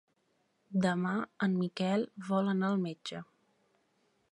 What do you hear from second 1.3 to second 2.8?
en Miquel vol anar